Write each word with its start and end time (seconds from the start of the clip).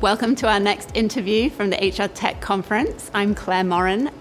Welcome 0.00 0.36
to 0.36 0.48
our 0.48 0.60
next 0.60 0.96
interview 0.96 1.50
from 1.50 1.70
the 1.70 1.76
HR 1.76 2.06
Tech 2.06 2.40
Conference. 2.40 3.10
I'm 3.12 3.34
Clare 3.34 3.64
Morin 3.64 4.12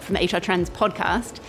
from 0.00 0.14
the 0.14 0.24
HR 0.24 0.40
Trends 0.40 0.70
podcast. 0.70 1.40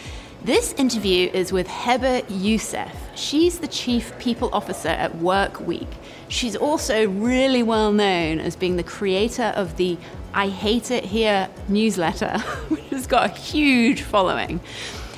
This 0.44 0.74
interview 0.74 1.30
is 1.30 1.54
with 1.54 1.70
Hebba 1.70 2.26
Youssef. 2.28 2.92
She's 3.16 3.60
the 3.60 3.68
Chief 3.70 4.12
People 4.20 4.50
Officer 4.52 4.90
at 4.90 5.14
Workweek. 5.20 5.88
She's 6.28 6.58
also 6.58 7.08
really 7.08 7.64
well 7.64 7.94
known 7.94 8.42
as 8.42 8.58
being 8.58 8.76
the 8.76 8.84
creator 8.84 9.54
of 9.56 9.78
the 9.78 9.98
I 10.34 10.50
Hate 10.50 10.92
It 10.92 11.06
Here 11.06 11.48
newsletter, 11.70 12.40
which 12.68 12.84
has 12.90 13.08
got 13.08 13.30
a 13.30 13.34
huge 13.34 14.02
following. 14.02 14.60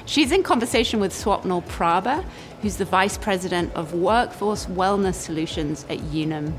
She's 0.05 0.31
in 0.31 0.43
conversation 0.43 0.99
with 0.99 1.11
Swapnil 1.11 1.65
Prabha, 1.65 2.23
who's 2.61 2.77
the 2.77 2.86
Vice 2.86 3.17
President 3.17 3.73
of 3.73 3.95
Workforce 3.95 4.67
Wellness 4.67 5.15
Solutions 5.15 5.88
at 5.89 5.99
Unum. 6.13 6.54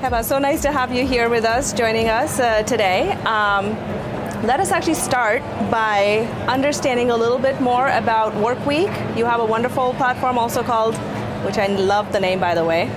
Hebba, 0.00 0.24
so 0.24 0.38
nice 0.38 0.62
to 0.62 0.70
have 0.70 0.92
you 0.92 1.04
here 1.04 1.28
with 1.28 1.44
us, 1.44 1.72
joining 1.72 2.08
us 2.08 2.38
uh, 2.38 2.62
today. 2.62 3.10
Um, 3.24 3.70
let 4.46 4.60
us 4.60 4.70
actually 4.70 4.94
start 4.94 5.42
by 5.72 6.18
understanding 6.46 7.10
a 7.10 7.16
little 7.16 7.40
bit 7.40 7.60
more 7.60 7.88
about 7.88 8.32
Workweek. 8.34 9.16
You 9.16 9.24
have 9.24 9.40
a 9.40 9.44
wonderful 9.44 9.94
platform 9.94 10.38
also 10.38 10.62
called, 10.62 10.94
which 11.44 11.58
I 11.58 11.66
love 11.66 12.12
the 12.12 12.20
name 12.20 12.38
by 12.38 12.54
the 12.54 12.64
way. 12.64 12.88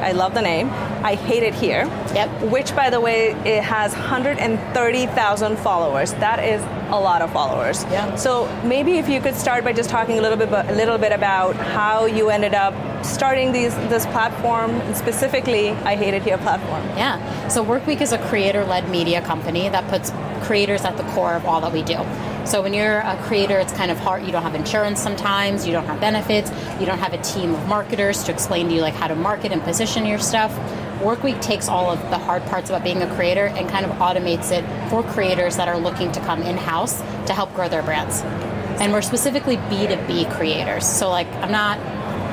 I 0.00 0.12
love 0.12 0.32
the 0.32 0.40
name. 0.40 0.70
I 1.04 1.14
hate 1.14 1.42
it 1.42 1.52
here. 1.52 1.84
Yep. 2.14 2.50
Which, 2.50 2.74
by 2.74 2.88
the 2.88 3.00
way, 3.00 3.32
it 3.44 3.62
has 3.62 3.92
130,000 3.92 5.56
followers. 5.58 6.14
That 6.14 6.42
is 6.42 6.62
a 6.90 6.98
lot 6.98 7.20
of 7.20 7.30
followers. 7.32 7.84
Yeah. 7.84 8.14
So 8.16 8.46
maybe 8.64 8.96
if 8.96 9.10
you 9.10 9.20
could 9.20 9.34
start 9.34 9.62
by 9.62 9.74
just 9.74 9.90
talking 9.90 10.18
a 10.18 10.22
little 10.22 10.38
bit, 10.38 10.50
a 10.50 10.74
little 10.74 10.96
bit 10.96 11.12
about 11.12 11.54
how 11.56 12.06
you 12.06 12.30
ended 12.30 12.54
up 12.54 12.74
starting 13.06 13.52
these 13.52 13.74
this 13.88 14.06
platform, 14.06 14.80
specifically 14.94 15.70
I 15.70 15.96
Hate 15.96 16.14
It 16.14 16.22
Here 16.22 16.38
platform. 16.38 16.84
Yeah. 16.96 17.48
So 17.48 17.64
Workweek 17.64 18.00
is 18.00 18.12
a 18.12 18.18
creator-led 18.28 18.88
media 18.90 19.22
company 19.22 19.68
that 19.68 19.88
puts 19.88 20.10
creators 20.46 20.84
at 20.84 20.96
the 20.96 21.04
core 21.14 21.34
of 21.34 21.44
all 21.46 21.60
that 21.60 21.72
we 21.72 21.82
do. 21.82 21.98
So 22.44 22.62
when 22.62 22.74
you're 22.74 22.98
a 22.98 23.16
creator, 23.22 23.58
it's 23.58 23.72
kind 23.72 23.90
of 23.90 23.98
hard. 23.98 24.24
You 24.24 24.30
don't 24.30 24.42
have 24.42 24.54
insurance 24.54 25.00
sometimes. 25.00 25.66
You 25.66 25.72
don't 25.72 25.86
have 25.86 26.00
benefits. 26.00 26.50
You 26.78 26.86
don't 26.86 26.98
have 26.98 27.12
a 27.12 27.22
team 27.22 27.54
of 27.54 27.66
marketers 27.66 28.22
to 28.24 28.32
explain 28.32 28.68
to 28.68 28.74
you 28.74 28.82
like 28.82 28.94
how 28.94 29.08
to 29.08 29.16
market 29.16 29.50
and 29.50 29.62
position 29.62 30.06
your 30.06 30.20
stuff. 30.20 30.52
Workweek 31.00 31.42
takes 31.42 31.68
all 31.68 31.90
of 31.90 32.00
the 32.10 32.18
hard 32.18 32.44
parts 32.46 32.70
about 32.70 32.84
being 32.84 33.02
a 33.02 33.14
creator 33.16 33.46
and 33.46 33.68
kind 33.68 33.84
of 33.84 33.92
automates 33.98 34.50
it 34.52 34.64
for 34.88 35.02
creators 35.02 35.56
that 35.56 35.68
are 35.68 35.76
looking 35.78 36.12
to 36.12 36.20
come 36.20 36.40
in 36.42 36.56
house 36.56 37.00
to 37.26 37.34
help 37.34 37.52
grow 37.54 37.68
their 37.68 37.82
brands. 37.82 38.22
And 38.80 38.92
we're 38.92 39.02
specifically 39.02 39.56
B2B 39.56 40.32
creators. 40.36 40.86
So, 40.86 41.08
like, 41.08 41.26
I'm 41.36 41.50
not 41.50 41.78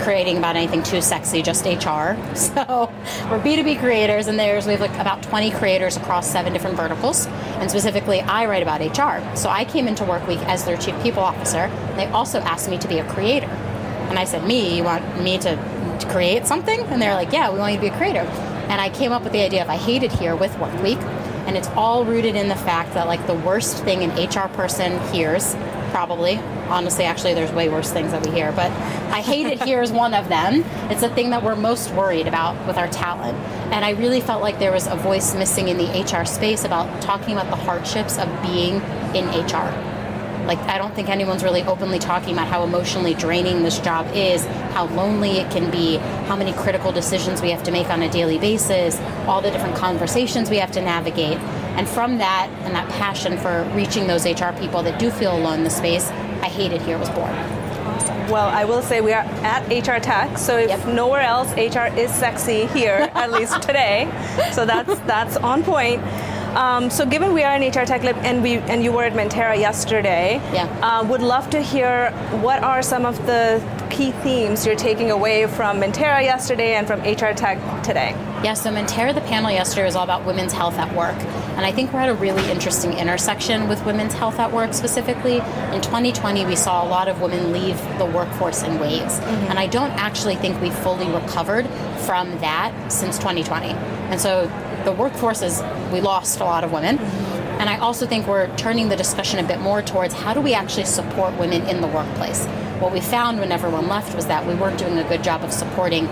creating 0.04 0.38
about 0.38 0.56
anything 0.56 0.84
too 0.84 1.02
sexy, 1.02 1.42
just 1.42 1.66
HR. 1.66 2.18
So 2.54 2.92
we're 3.30 3.40
B2B 3.40 3.80
creators, 3.80 4.28
and 4.28 4.38
there's 4.38 4.66
we 4.66 4.74
have 4.74 4.82
like 4.82 4.98
about 5.00 5.24
20 5.24 5.52
creators 5.52 5.98
across 5.98 6.30
seven 6.30 6.52
different 6.52 6.76
verticals. 6.76 7.26
And 7.60 7.70
specifically, 7.70 8.22
I 8.22 8.46
write 8.46 8.62
about 8.62 8.82
HR. 8.82 9.36
So 9.36 9.50
I 9.50 9.66
came 9.66 9.88
into 9.88 10.04
Workweek 10.04 10.44
as 10.46 10.66
their 10.66 10.78
chief 10.78 11.02
people 11.02 11.24
officer. 11.24 11.70
They 11.96 12.08
also 12.08 12.40
asked 12.40 12.70
me 12.70 12.78
to 12.80 12.88
be 12.88 13.00
a 13.00 13.10
creator. 13.10 13.48
And 13.48 14.20
I 14.20 14.26
said, 14.26 14.46
Me, 14.46 14.78
you 14.78 14.84
want 14.84 15.22
me 15.24 15.38
to, 15.40 15.56
to 16.00 16.08
create 16.10 16.46
something? 16.46 16.82
And 16.82 17.02
they're 17.02 17.16
like, 17.16 17.32
Yeah, 17.32 17.52
we 17.52 17.60
want 17.60 17.74
you 17.74 17.80
to 17.80 17.82
be 17.82 17.90
a 17.90 17.98
creator. 17.98 18.28
And 18.70 18.82
I 18.82 18.90
came 18.90 19.12
up 19.12 19.24
with 19.24 19.34
the 19.34 19.42
idea 19.42 19.62
of 19.62 19.70
I 19.70 19.78
hate 19.78 20.04
it 20.04 20.12
here 20.12 20.36
with 20.36 20.52
Workweek. 20.54 21.02
And 21.48 21.58
it's 21.58 21.68
all 21.70 22.06
rooted 22.06 22.36
in 22.36 22.50
the 22.50 22.56
fact 22.56 22.94
that 22.94 23.08
like 23.08 23.26
the 23.28 23.36
worst 23.36 23.84
thing 23.84 24.04
an 24.04 24.12
HR 24.12 24.48
person 24.54 25.00
hears 25.14 25.56
probably. 25.94 26.38
Honestly, 26.70 27.06
actually, 27.06 27.36
there's 27.36 27.52
way 27.52 27.70
worse 27.70 27.92
things 27.92 28.12
that 28.12 28.26
we 28.26 28.32
hear, 28.32 28.52
but 28.52 28.72
I 29.12 29.22
hate 29.22 29.46
it 29.46 29.62
here 29.62 29.80
is 29.80 29.92
one 30.04 30.16
of 30.16 30.28
them. 30.28 30.64
It's 30.90 31.02
the 31.02 31.10
thing 31.10 31.30
that 31.30 31.44
we're 31.44 31.56
most 31.56 31.92
worried 31.94 32.28
about 32.28 32.66
with 32.66 32.78
our 32.78 32.88
talent. 32.88 33.38
And 33.72 33.86
I 33.86 33.92
really 33.92 34.20
felt 34.20 34.42
like 34.42 34.58
there 34.58 34.72
was 34.72 34.88
a 34.88 34.96
voice 34.96 35.36
missing 35.36 35.68
in 35.68 35.78
the 35.78 35.88
HR 36.02 36.26
space 36.26 36.66
about 36.66 37.00
talking 37.00 37.34
about 37.34 37.52
the 37.52 37.64
hardships 37.64 38.18
of 38.18 38.28
being 38.42 38.82
in 39.14 39.28
HR. 39.46 39.70
Like, 40.48 40.58
I 40.62 40.80
don't 40.80 40.94
think 40.96 41.10
anyone's 41.10 41.44
really 41.44 41.62
openly 41.62 42.00
talking 42.00 42.34
about 42.34 42.48
how 42.48 42.64
emotionally 42.64 43.14
draining 43.14 43.62
this 43.62 43.78
job 43.80 44.08
is, 44.16 44.44
how 44.74 44.88
lonely 44.88 45.38
it 45.38 45.52
can 45.52 45.70
be, 45.70 45.98
how 46.28 46.36
many 46.36 46.54
critical 46.54 46.92
decisions 46.92 47.40
we 47.40 47.52
have 47.52 47.64
to 47.64 47.72
make 47.72 47.88
on 47.92 48.02
a 48.02 48.10
daily 48.10 48.40
basis, 48.40 49.00
all 49.28 49.42
the 49.42 49.52
different 49.52 49.76
conversations 49.76 50.50
we 50.50 50.58
have 50.58 50.72
to 50.72 50.82
navigate. 50.82 51.38
And 51.78 51.88
from 51.88 52.18
that 52.20 52.50
and 52.64 52.76
that 52.76 52.88
passion 52.90 53.38
for 53.38 53.64
reaching 53.76 54.08
those 54.08 54.26
HR 54.26 54.52
people 54.60 54.84
that 54.84 55.00
do 55.00 55.10
feel 55.10 55.36
alone 55.36 55.60
in 55.60 55.64
the 55.64 55.70
space, 55.70 56.10
I 56.42 56.48
Hate 56.48 56.72
It 56.72 56.82
Here 56.82 56.98
was 56.98 57.10
born. 57.10 57.32
Well, 58.30 58.48
I 58.48 58.64
will 58.64 58.82
say 58.82 59.02
we 59.02 59.12
are 59.14 59.26
at 59.44 59.62
HR 59.70 60.00
Tech, 60.00 60.38
so 60.38 60.58
if 60.58 60.70
Yep. 60.70 60.86
nowhere 60.88 61.22
else, 61.22 61.52
HR 61.58 61.88
is 61.98 62.12
sexy 62.12 62.68
here, 62.68 63.10
at 63.16 63.32
least 63.32 63.62
today. 63.62 64.08
So 64.54 64.66
that's 64.66 64.98
that's 65.02 65.36
on 65.38 65.64
point. 65.64 66.02
Um, 66.56 66.90
so 66.92 67.04
given 67.06 67.34
we 67.34 67.44
are 67.44 67.56
in 67.56 67.64
HR 67.68 67.84
Tech 67.86 68.04
Lab 68.04 68.16
and 68.24 68.42
we 68.44 68.58
and 68.72 68.84
you 68.84 68.92
were 68.92 69.04
at 69.04 69.14
Mentera 69.14 69.60
yesterday, 69.60 70.40
Yeah. 70.54 70.68
uh, 70.82 71.04
would 71.04 71.22
love 71.22 71.50
to 71.50 71.60
hear 71.62 72.12
what 72.42 72.64
are 72.64 72.82
some 72.84 73.06
of 73.06 73.18
the 73.26 73.60
key 73.90 74.12
themes 74.24 74.66
you're 74.66 74.76
taking 74.76 75.12
away 75.12 75.46
from 75.48 75.80
Mentera 75.82 76.22
yesterday 76.24 76.76
and 76.76 76.88
from 76.88 77.00
HR 77.02 77.34
Tech 77.34 77.58
today. 77.84 78.16
Yeah, 78.44 78.54
so 78.54 78.72
Mentera, 78.72 79.14
the 79.14 79.22
panel 79.22 79.52
yesterday 79.52 79.86
was 79.86 79.96
all 79.96 80.04
about 80.04 80.26
women's 80.26 80.54
health 80.54 80.78
at 80.78 80.94
work. 80.96 81.16
And 81.56 81.66
I 81.66 81.72
think 81.72 81.94
we're 81.94 82.00
at 82.00 82.10
a 82.10 82.16
really 82.16 82.50
interesting 82.50 82.94
intersection 82.94 83.68
with 83.68 83.86
women's 83.86 84.14
health 84.14 84.40
at 84.40 84.52
work 84.52 84.74
specifically. 84.74 85.38
In 85.38 85.82
2020, 85.82 86.46
we 86.46 86.56
saw 86.56 86.84
a 86.84 86.88
lot 86.88 87.08
of 87.08 87.22
women 87.22 87.52
leave 87.52 87.78
the 88.00 88.06
workforce 88.06 88.64
in 88.64 88.80
waves. 88.80 89.20
Mm-hmm. 89.20 89.52
And 89.52 89.60
I 89.60 89.68
don't 89.68 89.92
actually 89.92 90.36
think 90.36 90.60
we've 90.62 90.74
fully 90.74 91.08
recovered 91.12 91.68
from 92.06 92.32
that 92.40 92.74
since 92.92 93.18
2020. 93.18 93.68
And 93.68 94.20
so 94.20 94.52
the 94.84 94.92
workforce 94.92 95.42
is, 95.42 95.62
we 95.92 96.02
lost 96.02 96.40
a 96.40 96.44
lot 96.44 96.64
of 96.64 96.72
women. 96.72 96.98
Mm-hmm. 96.98 97.62
And 97.62 97.70
I 97.70 97.78
also 97.78 98.08
think 98.08 98.28
we're 98.28 98.54
turning 98.58 98.90
the 98.90 98.96
discussion 98.96 99.40
a 99.40 99.48
bit 99.48 99.60
more 99.60 99.82
towards 99.82 100.14
how 100.14 100.34
do 100.34 100.42
we 100.42 100.54
actually 100.54 100.86
support 100.86 101.38
women 101.38 101.62
in 101.68 101.82
the 101.82 101.88
workplace. 101.88 102.46
What 102.80 102.92
we 102.92 103.00
found 103.00 103.40
when 103.40 103.52
everyone 103.52 103.88
left 103.88 104.16
was 104.16 104.26
that 104.26 104.46
we 104.46 104.56
weren't 104.56 104.80
doing 104.80 104.98
a 104.98 105.08
good 105.08 105.24
job 105.24 105.44
of 105.44 105.54
supporting 105.54 106.08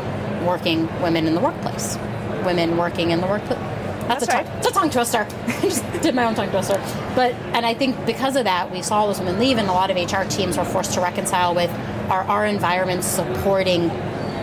working 0.46 0.88
women 1.02 1.28
in 1.28 1.34
the 1.34 1.42
workplace. 1.42 1.98
Women 2.46 2.78
working 2.78 3.12
in 3.12 3.22
the 3.22 3.28
workplace. 3.28 3.60
That's, 4.08 4.26
That's 4.26 4.34
a, 4.34 4.38
right. 4.38 4.46
tongue, 4.46 4.58
it's 4.58 4.68
a 4.68 4.72
tongue 4.72 4.90
twister. 4.90 5.28
I 5.48 5.62
just 5.62 6.02
did 6.02 6.16
my 6.16 6.26
own 6.26 6.36
tongue 6.36 6.50
twister. 6.50 6.82
But 7.16 7.34
and 7.54 7.66
I 7.66 7.74
think 7.74 8.06
because 8.06 8.36
of 8.36 8.44
that, 8.46 8.72
we 8.72 8.82
saw 8.82 9.08
those 9.08 9.20
women 9.20 9.40
leave, 9.40 9.58
and 9.58 9.68
a 9.68 9.74
lot 9.74 9.90
of 9.92 9.98
HR 9.98 10.28
teams 10.28 10.58
were 10.58 10.66
forced 10.66 10.94
to 10.94 11.02
reconcile 11.02 11.56
with 11.56 11.72
are 12.10 12.24
our 12.24 12.46
environments 12.46 13.08
supporting 13.08 13.90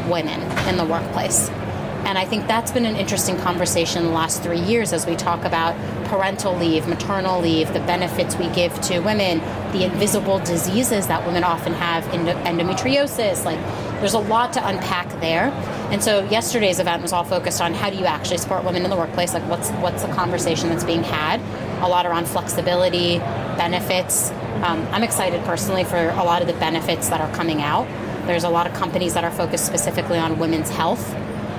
women 0.08 0.40
in 0.68 0.76
the 0.76 0.84
workplace. 0.84 1.50
And 2.08 2.16
I 2.16 2.24
think 2.24 2.46
that's 2.46 2.72
been 2.72 2.86
an 2.86 2.96
interesting 2.96 3.36
conversation 3.36 4.02
the 4.04 4.10
last 4.12 4.42
three 4.42 4.60
years 4.60 4.94
as 4.94 5.06
we 5.06 5.14
talk 5.14 5.44
about 5.44 5.76
parental 6.06 6.56
leave, 6.56 6.88
maternal 6.88 7.38
leave, 7.38 7.70
the 7.74 7.80
benefits 7.80 8.34
we 8.36 8.48
give 8.48 8.72
to 8.80 9.00
women, 9.00 9.40
the 9.72 9.84
invisible 9.84 10.38
diseases 10.38 11.06
that 11.08 11.26
women 11.26 11.44
often 11.44 11.74
have, 11.74 12.04
endometriosis. 12.04 13.44
Like, 13.44 13.58
there's 14.00 14.14
a 14.14 14.20
lot 14.20 14.54
to 14.54 14.66
unpack 14.66 15.20
there. 15.20 15.50
And 15.90 16.02
so 16.02 16.24
yesterday's 16.30 16.80
event 16.80 17.02
was 17.02 17.12
all 17.12 17.24
focused 17.24 17.60
on 17.60 17.74
how 17.74 17.90
do 17.90 17.98
you 17.98 18.06
actually 18.06 18.38
support 18.38 18.64
women 18.64 18.84
in 18.84 18.90
the 18.90 18.96
workplace? 18.96 19.34
Like, 19.34 19.46
what's 19.46 19.68
what's 19.72 20.02
the 20.02 20.12
conversation 20.14 20.70
that's 20.70 20.84
being 20.84 21.02
had? 21.02 21.42
A 21.82 21.88
lot 21.88 22.06
around 22.06 22.26
flexibility, 22.26 23.18
benefits. 23.58 24.30
Um, 24.62 24.88
I'm 24.92 25.02
excited 25.02 25.44
personally 25.44 25.84
for 25.84 26.08
a 26.08 26.24
lot 26.24 26.40
of 26.40 26.48
the 26.48 26.54
benefits 26.54 27.10
that 27.10 27.20
are 27.20 27.30
coming 27.36 27.60
out. 27.60 27.86
There's 28.26 28.44
a 28.44 28.48
lot 28.48 28.66
of 28.66 28.72
companies 28.72 29.12
that 29.12 29.24
are 29.24 29.30
focused 29.30 29.66
specifically 29.66 30.18
on 30.18 30.38
women's 30.38 30.70
health. 30.70 31.14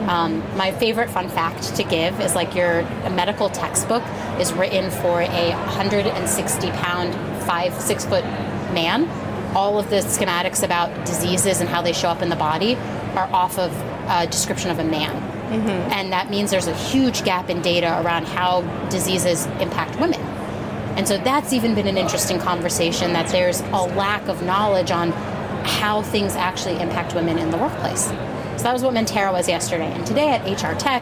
Um, 0.07 0.39
my 0.57 0.71
favorite 0.71 1.09
fun 1.09 1.29
fact 1.29 1.75
to 1.75 1.83
give 1.83 2.19
is 2.21 2.35
like 2.35 2.55
your 2.55 2.79
a 2.79 3.09
medical 3.09 3.49
textbook 3.49 4.03
is 4.39 4.53
written 4.53 4.89
for 4.89 5.21
a 5.21 5.49
160 5.51 6.71
pound, 6.71 7.13
five, 7.43 7.73
six 7.73 8.05
foot 8.05 8.23
man. 8.73 9.07
All 9.55 9.79
of 9.79 9.89
the 9.89 9.97
schematics 9.97 10.63
about 10.63 11.05
diseases 11.05 11.59
and 11.59 11.69
how 11.69 11.81
they 11.81 11.93
show 11.93 12.09
up 12.09 12.21
in 12.21 12.29
the 12.29 12.35
body 12.35 12.75
are 13.15 13.27
off 13.33 13.57
of 13.57 13.75
a 14.07 14.27
description 14.27 14.69
of 14.71 14.79
a 14.79 14.83
man. 14.83 15.15
And 15.91 16.13
that 16.13 16.29
means 16.29 16.51
there's 16.51 16.67
a 16.67 16.75
huge 16.75 17.23
gap 17.23 17.49
in 17.49 17.61
data 17.61 18.01
around 18.03 18.25
how 18.27 18.61
diseases 18.89 19.47
impact 19.59 19.99
women. 19.99 20.21
And 20.95 21.07
so 21.07 21.17
that's 21.17 21.53
even 21.53 21.75
been 21.75 21.87
an 21.87 21.97
interesting 21.97 22.39
conversation 22.39 23.13
that 23.13 23.29
there's 23.31 23.61
a 23.61 23.81
lack 23.95 24.27
of 24.27 24.43
knowledge 24.43 24.91
on 24.91 25.11
how 25.63 26.01
things 26.01 26.35
actually 26.35 26.79
impact 26.79 27.15
women 27.15 27.39
in 27.39 27.51
the 27.51 27.57
workplace. 27.57 28.09
So 28.59 28.63
that 28.63 28.73
was 28.73 28.83
what 28.83 28.93
Mentera 28.93 29.31
was 29.31 29.47
yesterday. 29.47 29.89
And 29.89 30.05
today 30.05 30.31
at 30.31 30.43
HR 30.43 30.77
Tech, 30.77 31.01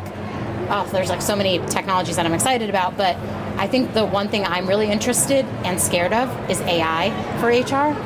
oh, 0.70 0.88
there's 0.92 1.10
like 1.10 1.24
so 1.24 1.36
many 1.36 1.58
technologies 1.58 2.16
that 2.18 2.24
I'm 2.24 2.34
excited 2.36 2.70
about, 2.70 2.96
but 2.96 3.16
I 3.58 3.66
think 3.66 3.96
the 3.96 4.06
one 4.06 4.28
thing 4.28 4.46
I'm 4.46 4.68
really 4.68 4.92
interested 4.92 5.44
and 5.66 5.82
scared 5.82 6.14
of 6.14 6.30
is 6.52 6.62
AI 6.62 7.10
for 7.40 7.48
HR. 7.48 7.98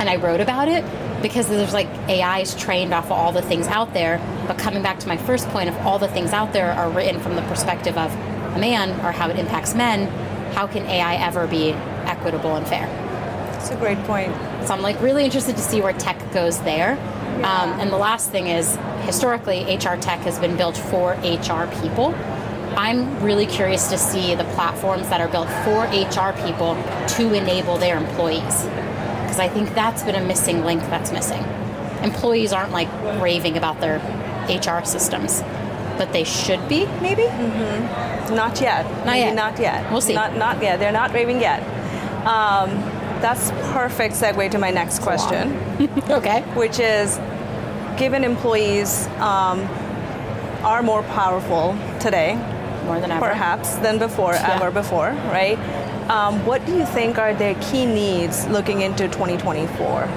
And 0.00 0.08
I 0.08 0.16
wrote 0.16 0.40
about 0.40 0.68
it 0.68 0.82
because 1.20 1.48
there's 1.48 1.74
like 1.74 1.86
AI 2.08 2.38
is 2.40 2.54
trained 2.54 2.94
off 2.94 3.04
of 3.04 3.12
all 3.12 3.30
the 3.30 3.42
things 3.42 3.66
out 3.66 3.92
there. 3.92 4.16
But 4.46 4.56
coming 4.56 4.82
back 4.82 5.00
to 5.00 5.06
my 5.06 5.18
first 5.18 5.46
point, 5.48 5.68
if 5.68 5.78
all 5.80 5.98
the 5.98 6.08
things 6.08 6.32
out 6.32 6.54
there 6.54 6.72
are 6.72 6.88
written 6.88 7.20
from 7.20 7.36
the 7.36 7.42
perspective 7.42 7.98
of 7.98 8.10
a 8.10 8.58
man 8.58 8.98
or 9.04 9.12
how 9.12 9.28
it 9.28 9.38
impacts 9.38 9.74
men, 9.74 10.06
how 10.54 10.66
can 10.66 10.86
AI 10.86 11.16
ever 11.16 11.46
be 11.46 11.72
equitable 12.08 12.56
and 12.56 12.66
fair? 12.66 12.86
That's 13.52 13.68
a 13.68 13.76
great 13.76 13.98
point. 14.04 14.32
So 14.66 14.72
I'm 14.72 14.80
like 14.80 14.98
really 15.02 15.26
interested 15.26 15.56
to 15.56 15.62
see 15.62 15.82
where 15.82 15.92
tech 15.92 16.32
goes 16.32 16.58
there. 16.62 16.96
Um, 17.44 17.80
and 17.80 17.90
the 17.90 17.96
last 17.96 18.30
thing 18.30 18.48
is, 18.48 18.76
historically, 19.02 19.64
HR 19.76 19.96
tech 19.96 20.20
has 20.20 20.38
been 20.38 20.56
built 20.56 20.76
for 20.76 21.12
HR 21.14 21.66
people. 21.82 22.14
I'm 22.76 23.22
really 23.22 23.46
curious 23.46 23.88
to 23.88 23.98
see 23.98 24.34
the 24.34 24.44
platforms 24.44 25.08
that 25.08 25.20
are 25.20 25.28
built 25.28 25.48
for 25.64 25.84
HR 25.86 26.32
people 26.46 26.74
to 27.16 27.34
enable 27.34 27.78
their 27.78 27.96
employees. 27.96 28.64
Because 29.22 29.40
I 29.40 29.48
think 29.48 29.74
that's 29.74 30.02
been 30.02 30.14
a 30.14 30.24
missing 30.24 30.64
link 30.64 30.82
that's 30.82 31.12
missing. 31.12 31.42
Employees 32.02 32.52
aren't 32.52 32.72
like 32.72 32.88
raving 33.20 33.56
about 33.56 33.80
their 33.80 33.98
HR 34.48 34.84
systems, 34.84 35.42
but 35.96 36.12
they 36.12 36.24
should 36.24 36.68
be, 36.68 36.86
maybe? 37.00 37.24
Not 38.34 38.60
yet. 38.60 38.84
Not 38.98 39.06
Maybe 39.06 39.18
yet. 39.18 39.34
Not 39.34 39.58
yet. 39.58 39.90
We'll 39.90 40.00
see. 40.00 40.14
Not, 40.14 40.36
not 40.36 40.62
yet. 40.62 40.78
They're 40.78 40.92
not 40.92 41.12
raving 41.12 41.40
yet. 41.40 41.62
Um, 42.26 42.70
that's 43.20 43.50
perfect 43.72 44.14
segue 44.14 44.50
to 44.50 44.58
my 44.58 44.70
next 44.70 45.00
question, 45.00 45.52
Okay. 46.10 46.42
which 46.54 46.78
is, 46.78 47.18
given 47.96 48.24
employees 48.24 49.06
um, 49.18 49.60
are 50.64 50.82
more 50.82 51.02
powerful 51.02 51.76
today, 52.00 52.34
More 52.86 52.98
than 53.00 53.10
ever. 53.10 53.20
perhaps 53.26 53.74
than 53.76 53.98
before, 53.98 54.32
Yeah. 54.34 54.56
ever 54.56 54.70
before, 54.70 55.10
right? 55.32 55.58
Um, 56.08 56.44
what 56.46 56.64
do 56.66 56.74
you 56.76 56.84
think 56.86 57.18
are 57.18 57.34
their 57.34 57.54
key 57.56 57.86
needs 57.86 58.46
looking 58.48 58.80
into 58.82 59.06
2024? 59.08 60.08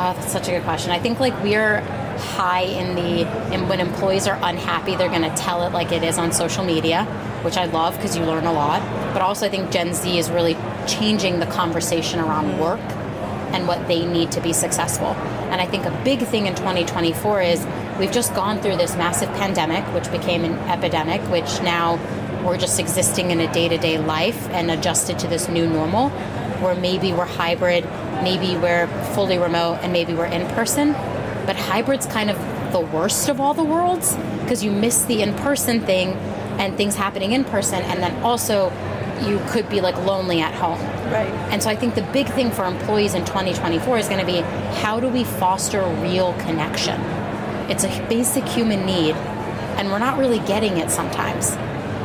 Oh, 0.00 0.14
that's 0.14 0.32
such 0.32 0.48
a 0.48 0.52
good 0.52 0.64
question. 0.64 0.90
I 0.90 0.98
think 0.98 1.20
like 1.20 1.34
we're 1.42 1.80
high 2.18 2.62
in 2.62 2.94
the 2.96 3.24
and 3.54 3.68
when 3.68 3.78
employees 3.80 4.26
are 4.26 4.38
unhappy, 4.42 4.96
they're 4.96 5.08
going 5.08 5.22
to 5.22 5.34
tell 5.36 5.64
it 5.66 5.72
like 5.72 5.92
it 5.92 6.02
is 6.02 6.18
on 6.18 6.32
social 6.32 6.64
media, 6.64 7.04
which 7.42 7.56
I 7.56 7.66
love 7.66 7.94
because 7.96 8.16
you 8.16 8.24
learn 8.24 8.46
a 8.46 8.52
lot. 8.52 8.80
But 9.12 9.22
also, 9.22 9.46
I 9.46 9.48
think 9.48 9.70
Gen 9.70 9.94
Z 9.94 10.18
is 10.18 10.30
really 10.30 10.54
changing 10.88 11.38
the 11.40 11.46
conversation 11.46 12.20
around 12.20 12.46
mm. 12.46 12.58
work 12.58 12.80
and 13.52 13.66
what 13.66 13.86
they 13.88 14.04
need 14.04 14.30
to 14.32 14.40
be 14.40 14.52
successful. 14.52 15.08
And 15.50 15.60
I 15.60 15.66
think 15.66 15.86
a 15.86 16.02
big 16.04 16.20
thing 16.20 16.46
in 16.46 16.54
2024 16.54 17.42
is 17.42 17.66
we've 17.98 18.12
just 18.12 18.34
gone 18.34 18.60
through 18.60 18.76
this 18.76 18.94
massive 18.96 19.28
pandemic, 19.30 19.84
which 19.94 20.10
became 20.10 20.44
an 20.44 20.52
epidemic, 20.68 21.20
which 21.30 21.62
now 21.62 21.98
we're 22.44 22.58
just 22.58 22.78
existing 22.78 23.30
in 23.30 23.40
a 23.40 23.52
day 23.52 23.68
to 23.68 23.78
day 23.78 23.98
life 23.98 24.48
and 24.50 24.70
adjusted 24.70 25.18
to 25.20 25.26
this 25.28 25.48
new 25.48 25.68
normal 25.68 26.10
where 26.60 26.74
maybe 26.74 27.12
we're 27.12 27.24
hybrid, 27.24 27.84
maybe 28.22 28.56
we're 28.56 28.88
fully 29.14 29.38
remote, 29.38 29.78
and 29.82 29.92
maybe 29.92 30.12
we're 30.12 30.26
in 30.26 30.46
person. 30.48 30.92
But 31.46 31.56
hybrid's 31.56 32.06
kind 32.06 32.30
of 32.30 32.36
the 32.72 32.80
worst 32.80 33.28
of 33.28 33.40
all 33.40 33.54
the 33.54 33.64
worlds 33.64 34.16
because 34.42 34.62
you 34.62 34.70
miss 34.70 35.04
the 35.04 35.22
in 35.22 35.34
person 35.34 35.80
thing 35.80 36.12
and 36.58 36.76
things 36.76 36.96
happening 36.96 37.32
in 37.32 37.44
person, 37.44 37.82
and 37.82 38.02
then 38.02 38.22
also 38.22 38.70
you 39.26 39.40
could 39.48 39.68
be 39.68 39.80
like 39.80 39.96
lonely 40.04 40.40
at 40.40 40.54
home. 40.54 40.80
Right. 41.12 41.28
And 41.50 41.62
so 41.62 41.70
I 41.70 41.76
think 41.76 41.94
the 41.94 42.02
big 42.12 42.28
thing 42.28 42.50
for 42.50 42.64
employees 42.64 43.14
in 43.14 43.24
2024 43.24 43.98
is 43.98 44.08
going 44.08 44.20
to 44.20 44.26
be 44.26 44.40
how 44.80 45.00
do 45.00 45.08
we 45.08 45.24
foster 45.24 45.82
real 46.00 46.32
connection? 46.34 47.00
It's 47.70 47.84
a 47.84 48.06
basic 48.08 48.44
human 48.44 48.86
need, 48.86 49.14
and 49.76 49.90
we're 49.90 49.98
not 49.98 50.18
really 50.18 50.38
getting 50.40 50.78
it 50.78 50.90
sometimes. 50.90 51.56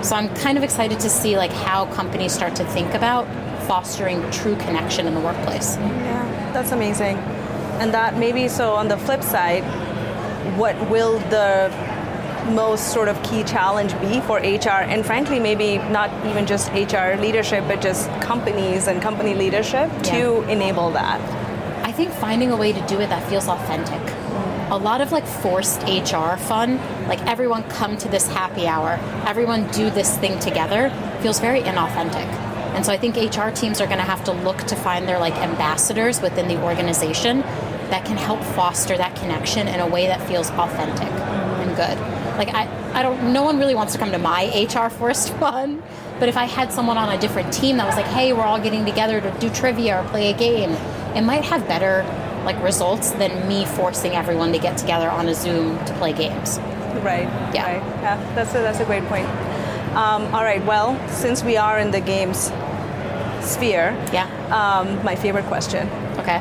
So 0.08 0.16
I'm 0.16 0.34
kind 0.36 0.58
of 0.58 0.64
excited 0.64 1.00
to 1.00 1.10
see 1.10 1.38
like 1.38 1.52
how 1.52 1.86
companies 1.94 2.34
start 2.34 2.56
to 2.58 2.66
think 2.66 2.94
about 2.94 3.26
fostering 3.64 4.30
true 4.32 4.56
connection 4.58 5.08
in 5.08 5.14
the 5.14 5.22
workplace. 5.22 5.78
Yeah, 5.78 6.52
that's 6.54 6.72
amazing. 6.72 7.18
And 7.80 7.94
that 7.94 8.18
maybe 8.18 8.50
so 8.50 8.74
on 8.74 8.90
the 8.90 8.98
flip 8.98 9.24
side, 9.24 9.64
what 10.58 10.76
will 10.90 11.20
the 11.30 11.72
most 12.52 12.94
sort 12.94 13.08
of 13.08 13.22
key 13.24 13.44
challenge 13.44 14.00
be 14.02 14.20
for 14.22 14.38
HR 14.40 14.84
and 14.84 15.06
frankly 15.06 15.40
maybe 15.40 15.78
not 15.78 16.10
even 16.26 16.46
just 16.46 16.72
HR 16.74 17.16
leadership 17.20 17.64
but 17.68 17.82
just 17.82 18.10
companies 18.22 18.88
and 18.88 19.02
company 19.02 19.34
leadership 19.34 19.90
to 20.04 20.42
enable 20.50 20.92
that. 20.92 21.22
I 21.86 21.92
think 21.92 22.12
finding 22.12 22.52
a 22.52 22.58
way 22.58 22.74
to 22.74 22.88
do 22.88 23.00
it 23.00 23.10
that 23.10 23.28
feels 23.30 23.48
authentic. 23.48 24.02
A 24.72 24.78
lot 24.78 25.02
of 25.02 25.12
like 25.12 25.26
forced 25.26 25.84
HR 25.84 26.38
fun, 26.38 26.78
like 27.08 27.22
everyone 27.28 27.64
come 27.64 27.98
to 27.98 28.10
this 28.10 28.28
happy 28.28 28.66
hour, 28.66 29.00
everyone 29.28 29.68
do 29.72 29.90
this 29.90 30.18
thing 30.18 30.40
together, 30.40 30.90
feels 31.22 31.40
very 31.40 31.62
inauthentic. 31.62 32.26
And 32.74 32.84
so 32.84 32.92
I 32.92 32.98
think 32.98 33.16
HR 33.16 33.50
teams 33.50 33.80
are 33.80 33.86
going 33.86 34.00
to 34.00 34.04
have 34.04 34.24
to 34.24 34.32
look 34.32 34.58
to 34.64 34.76
find 34.76 35.08
their 35.08 35.20
like 35.20 35.36
ambassadors 35.36 36.22
within 36.22 36.48
the 36.48 36.60
organization 36.64 37.42
that 37.92 38.06
can 38.06 38.18
help 38.18 38.42
foster 38.42 38.98
that 38.98 39.16
connection 39.16 39.68
in 39.68 39.80
a 39.80 39.88
way 39.88 40.08
that 40.08 40.28
feels 40.28 40.50
authentic 40.52 41.08
and 41.08 41.76
good. 41.76 42.23
Like 42.38 42.50
I, 42.54 42.68
I 42.94 43.04
don't 43.04 43.34
no 43.34 43.44
one 43.44 43.58
really 43.60 43.76
wants 43.76 43.94
to 43.94 44.00
come 44.00 44.12
to 44.12 44.18
my 44.18 44.46
HR 44.74 44.90
forced 44.90 45.30
fun, 45.36 45.82
but 46.20 46.30
if 46.30 46.38
I 46.38 46.46
had 46.46 46.72
someone 46.72 46.98
on 46.98 47.10
a 47.16 47.20
different 47.20 47.54
team 47.54 47.78
that 47.78 47.86
was 47.86 47.96
like, 47.96 48.06
"Hey, 48.08 48.34
we're 48.34 48.44
all 48.44 48.60
getting 48.60 48.86
together 48.86 49.22
to 49.22 49.32
do 49.40 49.50
trivia 49.50 50.02
or 50.02 50.08
play 50.10 50.30
a 50.32 50.38
game," 50.38 50.72
it 51.16 51.22
might 51.22 51.44
have 51.46 51.68
better 51.68 52.04
like 52.46 52.62
results 52.64 53.12
than 53.12 53.48
me 53.48 53.66
forcing 53.66 54.14
everyone 54.14 54.52
to 54.52 54.60
get 54.60 54.78
together 54.78 55.10
on 55.10 55.28
a 55.30 55.34
Zoom 55.36 55.78
to 55.86 55.94
play 55.94 56.12
games. 56.12 56.60
Right. 57.04 57.28
Yeah. 57.54 57.66
Right. 57.74 57.84
Yeah. 58.02 58.34
That's 58.36 58.52
a, 58.52 58.60
that's 58.60 58.80
a 58.80 58.86
great 58.86 59.04
point. 59.06 59.28
Um, 59.96 60.24
all 60.34 60.44
right. 60.44 60.64
Well, 60.66 60.98
since 61.10 61.44
we 61.44 61.56
are 61.58 61.78
in 61.80 61.92
the 61.92 62.02
games 62.02 62.52
sphere, 63.42 63.96
Yeah. 64.12 64.28
um, 64.52 65.04
my 65.04 65.16
favorite 65.16 65.46
question: 65.46 65.88
Okay. 66.20 66.40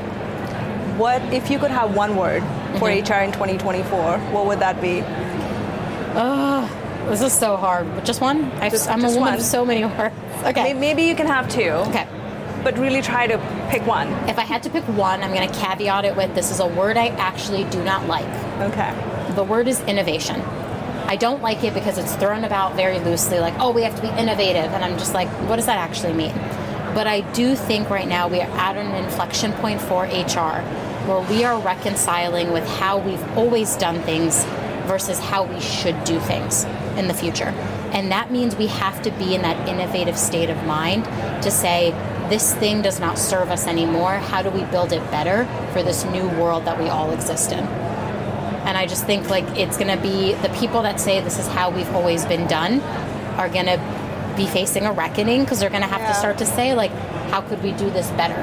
What 0.99 1.23
if 1.33 1.51
you 1.51 1.59
could 1.59 1.71
have 1.71 1.95
one 1.97 2.17
word 2.17 2.43
for 2.79 2.89
Mm-hmm. 2.89 3.13
HR 3.13 3.23
in 3.25 3.33
2024? 3.33 4.19
What 4.33 4.47
would 4.47 4.61
that 4.61 4.81
be? 4.81 5.03
This 6.15 7.21
is 7.23 7.33
so 7.33 7.57
hard. 7.57 7.93
But 7.95 8.05
just 8.05 8.21
one? 8.21 8.45
I, 8.53 8.69
Just- 8.71 8.89
I'm 8.89 9.01
just 9.01 9.15
a 9.17 9.19
woman 9.19 9.33
one. 9.33 9.39
of 9.41 9.45
so 9.45 9.65
many 9.65 9.85
words. 9.85 10.15
Okay. 10.45 10.73
Maybe 10.75 11.03
you 11.05 11.15
can 11.15 11.27
have 11.27 11.49
two. 11.49 11.71
Okay. 11.91 12.07
But 12.65 12.79
really 12.79 13.03
try 13.03 13.27
to 13.27 13.39
pick 13.71 13.85
one. 13.87 14.09
If 14.29 14.39
I 14.39 14.43
had 14.43 14.63
to 14.65 14.71
pick 14.71 14.85
one, 14.85 15.23
I'm 15.23 15.35
going 15.35 15.49
to 15.49 15.55
caveat 15.59 16.05
it 16.05 16.17
with 16.17 16.35
this 16.35 16.51
is 16.51 16.61
a 16.61 16.67
word 16.67 16.97
I 16.97 17.09
actually 17.09 17.65
do 17.65 17.83
not 17.83 18.07
like. 18.07 18.27
Okay. 18.71 18.93
The 19.35 19.43
word 19.43 19.67
is 19.67 19.81
innovation. 19.83 20.41
I 21.07 21.17
don't 21.17 21.43
like 21.43 21.65
it 21.65 21.75
because 21.75 21.99
it's 21.99 22.15
thrown 22.17 22.45
about 22.45 22.77
very 22.77 23.01
loosely, 23.01 23.41
like, 23.41 23.55
oh, 23.59 23.73
we 23.73 23.83
have 23.83 23.97
to 23.97 24.03
be 24.03 24.09
innovative. 24.09 24.71
And 24.73 24.85
I'm 24.85 24.97
just 24.97 25.13
like, 25.13 25.29
what 25.49 25.57
does 25.57 25.67
that 25.67 25.79
actually 25.79 26.13
mean? 26.13 26.33
But 26.95 27.07
I 27.09 27.23
do 27.33 27.57
think 27.57 27.91
right 27.91 28.07
now 28.07 28.29
we 28.29 28.41
are 28.41 28.51
at 28.59 28.77
an 28.77 28.95
inflection 29.05 29.53
point 29.55 29.81
for 29.81 30.05
HR 30.05 30.63
where 31.09 31.21
we 31.29 31.43
are 31.43 31.59
reconciling 31.61 32.53
with 32.53 32.67
how 32.79 32.99
we've 32.99 33.23
always 33.37 33.75
done 33.77 34.01
things 34.03 34.45
versus 34.87 35.19
how 35.19 35.45
we 35.45 35.61
should 35.61 36.03
do 36.05 36.19
things 36.21 36.65
in 36.97 37.09
the 37.09 37.15
future. 37.15 37.53
And 37.93 38.11
that 38.11 38.31
means 38.31 38.57
we 38.57 38.69
have 38.69 39.03
to 39.03 39.11
be 39.13 39.35
in 39.35 39.43
that 39.43 39.69
innovative 39.69 40.17
state 40.19 40.51
of 40.51 40.63
mind 40.65 41.05
to 41.43 41.51
say, 41.51 41.91
this 42.29 42.55
thing 42.55 42.81
does 42.83 42.99
not 42.99 43.19
serve 43.19 43.51
us 43.51 43.67
anymore. 43.67 44.15
How 44.15 44.43
do 44.43 44.49
we 44.51 44.65
build 44.65 44.93
it 44.93 45.03
better 45.11 45.45
for 45.73 45.83
this 45.83 46.05
new 46.07 46.27
world 46.41 46.65
that 46.65 46.79
we 46.79 46.89
all 46.89 47.11
exist 47.13 47.53
in? 47.53 47.59
And 47.59 48.79
I 48.79 48.87
just 48.87 49.05
think 49.05 49.29
like 49.29 49.45
it's 49.59 49.77
going 49.77 49.95
to 49.95 50.03
be 50.03 50.35
the 50.35 50.49
people 50.51 50.83
that 50.83 51.01
say 51.01 51.21
this 51.21 51.39
is 51.39 51.47
how 51.49 51.69
we've 51.71 51.93
always 51.95 52.25
been 52.25 52.47
done 52.47 52.81
are 53.37 53.49
going 53.49 53.67
to 53.67 54.35
be 54.37 54.47
facing 54.47 54.87
a 54.87 54.93
reckoning 54.93 55.43
because 55.43 55.61
they're 55.61 55.69
going 55.69 55.83
to 55.83 55.89
have 55.89 56.01
Yeah. 56.01 56.13
to 56.13 56.15
start 56.15 56.39
to 56.39 56.47
say 56.47 56.75
like, 56.75 56.93
how 57.31 57.43
could 57.43 57.63
we 57.63 57.73
do 57.73 57.91
this 57.91 58.09
better? 58.13 58.41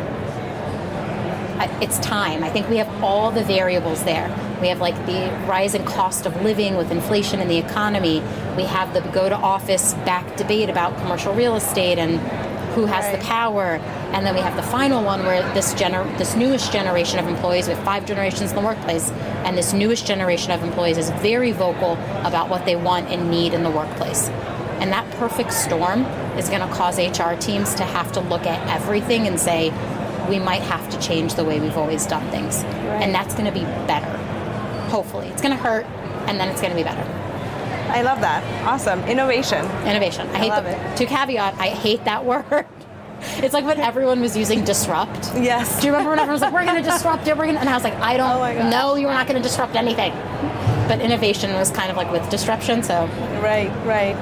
It's 1.82 1.98
time. 2.00 2.44
I 2.44 2.50
think 2.50 2.70
we 2.70 2.78
have 2.78 3.04
all 3.04 3.32
the 3.32 3.44
variables 3.44 4.04
there. 4.04 4.28
We 4.62 4.68
have 4.68 4.80
like 4.82 4.96
the 5.06 5.30
rising 5.48 5.86
cost 5.86 6.26
of 6.26 6.42
living 6.42 6.76
with 6.76 6.92
inflation 6.92 7.40
in 7.40 7.48
the 7.48 7.58
economy. 7.58 8.22
We 8.58 8.64
have 8.64 8.94
the 8.94 9.02
go 9.12 9.30
to 9.30 9.36
office 9.36 9.94
back 10.06 10.36
debate 10.38 10.70
about 10.70 10.98
commercial 10.98 11.34
real 11.34 11.56
estate 11.56 11.98
and 11.98 12.20
who 12.76 12.86
has 12.86 13.06
Right. 13.06 13.20
the 13.20 13.26
power. 13.26 13.80
And 14.14 14.26
then 14.26 14.34
we 14.36 14.42
have 14.42 14.56
the 14.56 14.64
final 14.64 15.04
one 15.04 15.26
where 15.26 15.42
this 15.54 15.74
gener- 15.74 16.18
this 16.18 16.36
newest 16.36 16.72
generation 16.72 17.20
of 17.20 17.28
employees, 17.28 17.68
we 17.68 17.74
have 17.74 17.84
five 17.84 18.06
generations 18.06 18.52
in 18.52 18.56
the 18.56 18.62
workplace, 18.62 19.12
and 19.46 19.58
this 19.58 19.74
newest 19.74 20.06
generation 20.06 20.52
of 20.52 20.64
employees 20.64 20.98
is 20.98 21.10
very 21.22 21.52
vocal 21.52 21.98
about 22.24 22.50
what 22.50 22.66
they 22.66 22.76
want 22.76 23.10
and 23.10 23.30
need 23.32 23.54
in 23.54 23.64
the 23.64 23.70
workplace. 23.72 24.30
And 24.82 24.92
that 24.94 25.10
perfect 25.12 25.52
storm 25.54 26.06
is 26.38 26.48
going 26.50 26.62
to 26.62 26.68
cause 26.74 26.98
HR 27.00 27.36
teams 27.36 27.74
to 27.76 27.84
have 27.84 28.12
to 28.14 28.20
look 28.22 28.46
at 28.46 28.60
everything 28.74 29.28
and 29.28 29.40
say, 29.40 29.72
we 30.30 30.40
might 30.40 30.62
have 30.62 30.88
to 30.90 31.00
change 31.00 31.34
the 31.34 31.44
way 31.44 31.60
we've 31.60 31.76
always 31.78 32.06
done 32.06 32.26
things. 32.30 32.64
Right. 32.64 33.02
And 33.02 33.14
that's 33.16 33.34
going 33.34 33.46
to 33.46 33.52
be 33.52 33.66
better. 33.88 34.08
Hopefully. 34.90 35.28
It's 35.28 35.42
going 35.42 35.56
to 35.56 35.62
hurt, 35.62 35.86
and 36.28 36.40
then 36.40 36.50
it's 36.50 36.62
going 36.62 36.72
to 36.72 36.78
be 36.78 36.84
better. 36.84 37.02
I 37.92 38.02
love 38.02 38.22
that. 38.22 38.44
Awesome. 38.68 39.02
Innovation. 39.06 39.66
Innovation. 39.88 40.28
I, 40.30 40.38
hate 40.38 40.50
love 40.50 40.64
the, 40.66 40.72
it. 40.94 40.98
To 40.98 41.06
caveat, 41.06 41.56
I 41.60 41.70
hate 41.70 42.04
that 42.06 42.24
word. 42.32 42.66
It's 43.38 43.54
like 43.54 43.66
when 43.66 43.80
everyone 43.80 44.22
was 44.22 44.38
using 44.38 44.64
disrupt. 44.64 45.32
Yes. 45.36 45.80
Do 45.82 45.88
you 45.88 45.92
remember 45.92 46.12
when 46.12 46.20
everyone 46.20 46.36
was 46.36 46.42
like, 46.42 46.54
"We're 46.54 46.64
going 46.66 46.82
to 46.82 46.90
disrupt 46.90 47.28
it"? 47.28 47.36
We're 47.38 47.48
gonna, 47.48 47.60
and 47.60 47.68
I 47.68 47.74
was 47.74 47.84
like, 47.84 47.96
"I 47.96 48.14
Oh 48.16 48.18
don't 48.18 48.58
gosh. 48.58 48.72
know. 48.72 48.96
You're 48.96 49.12
not 49.12 49.28
going 49.28 49.42
to 49.42 49.46
disrupt 49.46 49.76
anything." 49.76 50.14
But 50.88 51.02
innovation 51.02 51.54
was 51.54 51.70
kind 51.70 51.92
of 51.92 51.98
like 51.98 52.10
with 52.12 52.28
disruption. 52.30 52.82
So 52.82 53.08
Right, 53.44 53.70
right. 53.86 54.16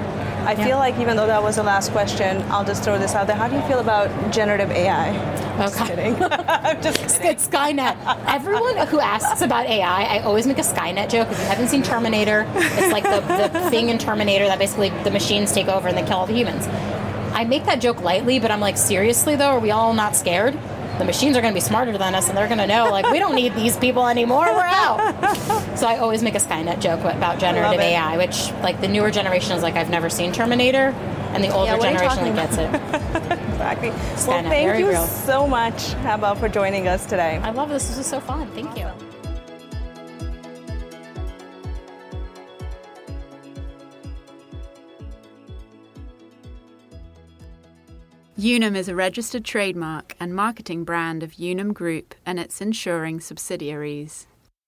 I 0.47 0.53
Yeah. 0.53 0.65
feel 0.65 0.77
like 0.77 0.97
even 0.97 1.15
though 1.15 1.27
that 1.27 1.43
was 1.43 1.57
the 1.57 1.63
last 1.63 1.91
question, 1.91 2.41
I'll 2.49 2.63
just 2.65 2.83
throw 2.83 2.97
this 2.97 3.13
out 3.13 3.27
there. 3.27 3.35
How 3.35 3.47
do 3.47 3.55
you 3.55 3.61
feel 3.63 3.79
about 3.79 4.09
generative 4.31 4.71
AI? 4.71 5.11
Just 5.67 5.81
Okay. 5.81 5.95
kidding. 5.95 6.23
I'm 6.23 6.81
just 6.81 6.97
kidding. 7.01 7.27
it's 7.31 7.47
Skynet. 7.47 7.95
Everyone 8.27 8.77
who 8.87 8.99
asks 8.99 9.41
about 9.41 9.65
AI, 9.65 10.03
I 10.03 10.19
always 10.19 10.45
make 10.45 10.59
a 10.59 10.61
Skynet 10.61 11.09
joke. 11.09 11.29
If 11.31 11.39
you 11.39 11.45
haven't 11.45 11.69
seen 11.69 11.81
Terminator, 11.81 12.45
it's 12.55 12.91
like 12.93 13.03
the, 13.03 13.21
the 13.49 13.69
thing 13.71 13.89
in 13.89 13.97
Terminator 13.97 14.45
that 14.45 14.59
basically 14.59 14.89
the 15.03 15.11
machines 15.11 15.51
take 15.51 15.67
over 15.67 15.87
and 15.87 15.97
they 15.97 16.03
kill 16.03 16.17
all 16.17 16.27
the 16.27 16.33
humans. 16.33 16.67
I 17.33 17.43
make 17.43 17.65
that 17.65 17.81
joke 17.81 18.01
lightly, 18.01 18.39
but 18.39 18.51
I'm 18.51 18.59
like, 18.59 18.77
seriously 18.77 19.35
though, 19.35 19.49
are 19.51 19.59
we 19.59 19.71
all 19.71 19.93
not 19.93 20.15
scared? 20.15 20.57
the 20.97 21.05
machines 21.05 21.37
are 21.37 21.41
going 21.41 21.53
to 21.53 21.55
be 21.55 21.61
smarter 21.61 21.95
than 21.95 22.15
us 22.15 22.27
and 22.27 22.35
they're 22.35 22.47
going 22.47 22.57
to 22.57 22.65
know, 22.65 22.89
like, 22.89 23.05
we 23.11 23.19
don't 23.19 23.35
need 23.35 23.53
these 23.53 23.77
people 23.77 24.07
anymore, 24.07 24.45
we're 24.51 24.63
out. 24.65 25.77
so 25.77 25.85
I 25.85 25.97
always 25.97 26.23
make 26.23 26.33
a 26.33 26.39
Skynet 26.39 26.79
joke 26.81 27.01
about 27.01 27.37
generative 27.39 27.79
AI, 27.79 28.17
which, 28.17 28.51
like, 28.63 28.81
the 28.81 28.87
newer 28.87 29.11
generation 29.11 29.51
is 29.55 29.61
like, 29.61 29.75
I've 29.75 29.91
never 29.91 30.09
seen 30.09 30.31
Terminator, 30.31 30.95
and 31.35 31.43
the 31.43 31.49
older 31.53 31.73
Yeah, 31.73 31.77
what 31.77 31.87
are 31.89 31.91
you 31.91 31.97
generation 31.99 32.35
like, 32.35 32.49
gets 32.49 32.57
it. 32.57 33.39
Exactly. 33.67 33.89
well, 33.89 34.43
Skynet, 34.43 34.49
thank 34.49 34.79
you 34.79 34.89
real. 34.89 35.05
so 35.05 35.45
much, 35.45 35.73
Hebba, 35.73 36.39
for 36.39 36.47
joining 36.47 36.87
us 36.87 37.05
today. 37.05 37.37
I 37.43 37.51
love 37.51 37.67
this. 37.67 37.85
This 37.89 37.97
was 37.97 38.05
so 38.05 38.21
fun. 38.21 38.47
Thank 38.51 38.77
you. 38.77 38.87
Unum 48.39 48.75
is 48.75 48.87
a 48.87 48.95
registered 48.95 49.43
trademark 49.43 50.15
and 50.17 50.33
marketing 50.33 50.85
brand 50.85 51.21
of 51.21 51.37
Unum 51.37 51.73
Group 51.73 52.15
and 52.25 52.39
its 52.39 52.61
insuring 52.61 53.19
subsidiaries. 53.19 54.27